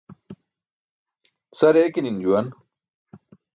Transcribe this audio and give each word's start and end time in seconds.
Sare 1.57 1.79
eki̇ni̇ṅ 1.87 2.17
juwan. 2.23 2.47